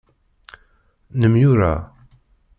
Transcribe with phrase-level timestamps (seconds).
[1.19, 1.71] Nemyura.